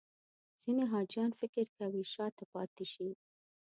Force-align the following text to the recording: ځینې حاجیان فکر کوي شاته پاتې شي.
ځینې 0.61 0.83
حاجیان 0.91 1.31
فکر 1.39 1.65
کوي 1.77 2.03
شاته 2.13 2.43
پاتې 2.53 2.85
شي. 2.93 3.09